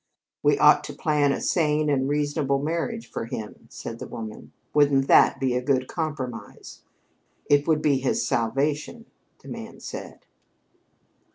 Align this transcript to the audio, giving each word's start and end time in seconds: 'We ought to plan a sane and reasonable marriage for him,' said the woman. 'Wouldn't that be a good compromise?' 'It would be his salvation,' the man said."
'We 0.41 0.57
ought 0.57 0.83
to 0.85 0.95
plan 0.95 1.31
a 1.31 1.39
sane 1.39 1.87
and 1.87 2.09
reasonable 2.09 2.57
marriage 2.57 3.07
for 3.11 3.25
him,' 3.25 3.67
said 3.69 3.99
the 3.99 4.07
woman. 4.07 4.51
'Wouldn't 4.73 5.07
that 5.07 5.39
be 5.39 5.53
a 5.55 5.61
good 5.61 5.87
compromise?' 5.87 6.81
'It 7.51 7.67
would 7.67 7.83
be 7.83 7.99
his 7.99 8.25
salvation,' 8.27 9.05
the 9.43 9.47
man 9.47 9.79
said." 9.79 10.25